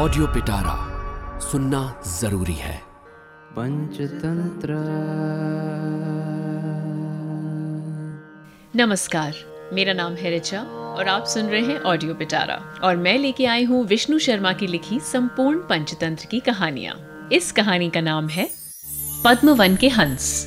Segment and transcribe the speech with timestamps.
[0.00, 0.74] Audio पिटारा
[1.40, 2.76] सुनना ज़रूरी है।
[3.52, 4.74] पंचतंत्र।
[8.76, 9.34] नमस्कार
[9.72, 13.64] मेरा नाम है रिचा और आप सुन रहे हैं ऑडियो पिटारा और मैं लेके आई
[13.64, 18.50] हूँ विष्णु शर्मा की लिखी संपूर्ण पंचतंत्र की कहानियाँ। इस कहानी का नाम है
[19.24, 20.46] पद्मवन के हंस।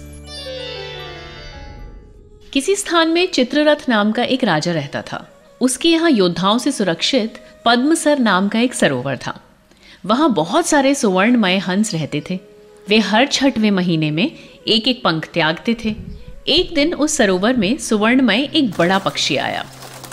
[2.54, 5.28] किसी स्थान में चित्ररथ नाम का एक राजा रहता था।
[5.62, 9.40] उसके यहाँ योद्धाओं से सुरक्षित पद्मसर नाम का एक सरोवर था।
[10.06, 12.40] वहाँ बहुत सारे सुवर्णमय हंस रहते थे।
[12.90, 14.32] वे हर छठवें महीने में
[14.68, 15.96] एक एक पंख त्यागते थे।
[16.48, 19.66] एक दिन उस सरोवर में सुवर्णमय एक बड़ा पक्षी आया।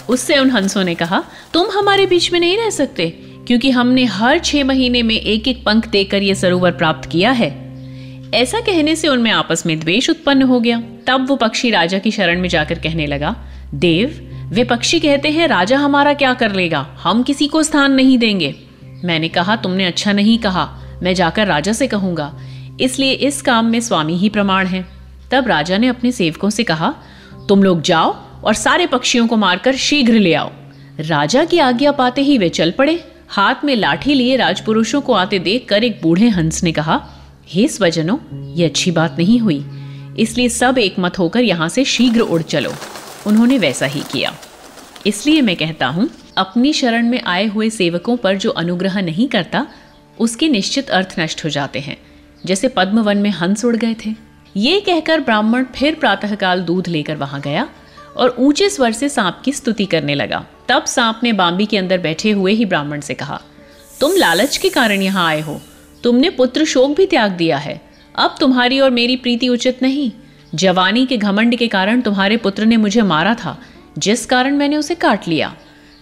[0.09, 3.11] उससे उन हंसों ने कहा, तुम हमारे बीच में नहीं रह सकते,
[3.47, 7.51] क्योंकि हमने हर छह महीने में एक एक पंख देकर यह सरोवर प्राप्त किया है।
[8.35, 12.11] ऐसा कहने से उनमें आपस में द्वेष उत्पन्न हो गया। तब वो पक्षी राजा की
[12.11, 13.37] शरण में जाकर कहने लगा,
[13.75, 16.87] देव वे पक्षी कहते हैं, राजा हमारा क्या कर लेगा?
[17.03, 18.55] हम किसी को स्थान नहीं देंगे।
[19.05, 22.38] मैंने कहा, तुमने अच्छा नहीं कहा। मैं जाकर राजा से कहूँगा।
[22.80, 24.89] इसलिए इस काम में स्वामी ही प्रमाण है।
[25.30, 26.95] तब राजा ने अपने सेवकों से कहा,
[27.49, 30.51] तुम लोग जाओ और सारे पक्षियों को मारकर शीघ्र ले आओ।
[31.01, 35.39] राजा की आज्ञा पाते ही वे चल पड़े। हाथ में लाठी लिए राजपुरुषों को आते
[35.39, 37.07] देख कर एक बूढ़े हंस ने कहा,
[37.49, 38.19] हे स्वजनों,
[38.55, 39.67] ये अच्छी बात नहीं हुई।
[40.19, 42.73] इसलिए सब एक मत होकर यहाँ से शीघ्र उड़ चलो।
[43.27, 44.33] उन्होंने वैसा ही किया।
[45.06, 49.66] इसलिए मैं कहता हूँ, अपनी शरण में आए हुए सेवकों पर जो अनुग्रह नहीं करता,
[50.18, 51.96] उसके निश्चित अर्थ नष्ट हो जाते हैं।
[52.46, 54.15] जैसे पद्मवन में हंस उड़ गए थे।
[54.56, 57.68] ये कहकर ब्राह्मण फिर प्रातःकाल दूध लेकर वहाँ गया
[58.16, 61.98] और ऊँचे स्वर से सांप की स्तुति करने लगा। तब सांप ने बाम्बी के अंदर
[61.98, 63.40] बैठे हुए ही ब्राह्मण से कहा,
[64.00, 65.60] तुम लालच के कारण यहाँ आए हो।
[66.04, 67.81] तुमने पुत्र शोक भी त्याग दिया है।
[68.15, 70.10] अब तुम्हारी और मेरी प्रीति उचित नहीं।
[70.54, 73.59] जवानी के घमंड के कारण तुम्हारे पुत्र ने मुझे मारा था।
[73.99, 75.56] जिस कारण मैंने उसे काट लिया।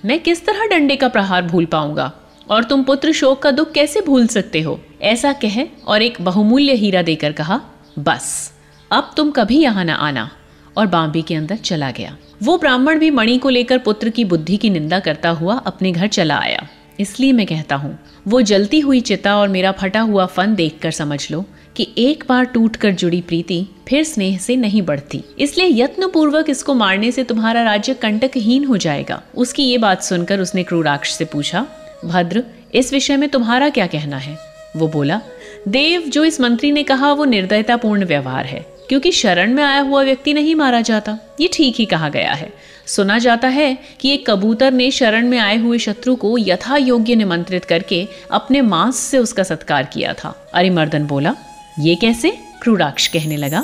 [0.05, 2.13] मैं किस तरह डंडे का प्रहार भूल पाऊँगा?
[2.51, 4.81] और तुम पुत्र शोक का दुख कैसे भूल सकते हो?
[5.03, 7.61] ऐसा कह और एक बहुमूल्य हीरा देकर कहा,
[7.99, 8.53] बस,
[8.93, 10.31] अब तुम कभी यहाँ न आना।
[10.77, 14.57] और बाम्बी के अंदर चला गया। वो ब्राह्मण भी मणि को लेकर पुत्र की बुद्धि
[14.57, 16.69] की निंदा करता हुआ अपने घर चला आया।
[17.01, 21.31] इसलिए मैं कहता हूँ, वो जलती हुई चिता और मेरा फटा हुआ फन देखकर समझ
[21.31, 21.45] लो।
[21.79, 26.75] कि एक बार टूटकर जुड़ी प्रीति फिर स्नेह से नहीं बढ़ती। इसलिए यत्न पूर्वक इसको
[26.75, 31.67] मारने से तुम्हारा राज्य कंटकहीन हो जाएगा। उसकी ये बात सुनकर उसने क्रूराक्ष से पूछा,
[32.05, 32.43] भद्र,
[32.75, 34.37] इस विषय में तुम्हारा क्या कहना है?
[34.77, 35.21] वो बोला,
[35.69, 40.03] देव, जो इस मंत्री ने कहा, वो निर्दयतापूर्ण व्यवहार है, क्योंकि शरण में आया हुआ
[40.03, 42.53] व्यक्ति नहीं मारा जाता। ये ठीक ही कहा गया है।
[42.87, 47.15] सुना जाता है कि एक कबूतर ने शरण में आए हुए शत्रु को यथा योग्य
[47.15, 51.35] निमंत्रित करके अपने मांस से उसका सत्कार किया था। अरिमर्दन बोला
[51.81, 52.31] ये कैसे
[52.63, 53.61] क्रूराक्ष कहने लगा?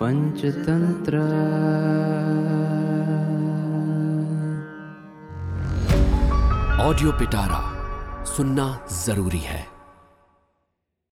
[0.00, 1.16] पंचतंत्र।
[6.82, 7.60] ऑडियो पिटारा
[8.24, 9.79] सुनना ज़रूरी है।